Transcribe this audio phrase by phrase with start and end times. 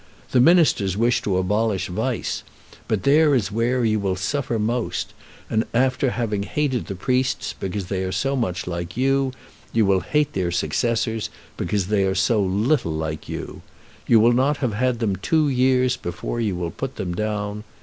[0.31, 2.41] The ministers wish to abolish vice,
[2.87, 5.13] but there is where you will suffer most,
[5.47, 9.31] and after having hated the priests because they are so much like you,
[9.73, 13.61] you will hate their successors because they are so little like you.
[14.07, 17.63] You will not have had them two years before you will put them down.